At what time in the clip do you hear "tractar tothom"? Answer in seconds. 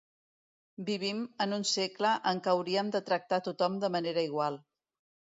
3.09-3.75